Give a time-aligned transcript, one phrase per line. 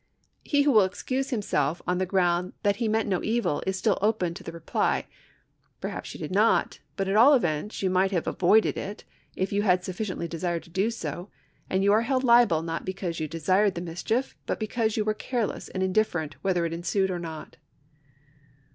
[0.43, 3.99] He who will excuse himself on the ground that he meant no evil is still
[4.01, 5.03] open to the I'cpiy:
[5.83, 9.03] I'erhaps you did not, but at all events you might have avoided it,
[9.35, 10.89] if you had sufficiently desired so to
[11.25, 11.29] do;
[11.69, 15.05] and you are held liable not because you desired the mischief, but be cause you
[15.05, 17.57] were careless and indifferent whether it ensued or not.